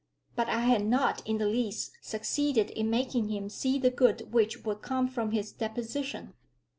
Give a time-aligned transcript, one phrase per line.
[0.35, 4.65] But I had not in the least succeeded in making him see the good which
[4.65, 6.33] would come from his deposition.